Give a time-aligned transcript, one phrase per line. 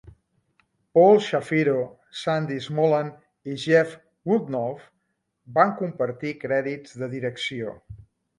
[0.95, 1.81] Paul Shapiro,
[2.21, 3.11] Sandy Smolan
[3.53, 3.93] i Jeff
[4.31, 4.89] Woolnough
[5.59, 7.77] van compartir crèdits de direcció.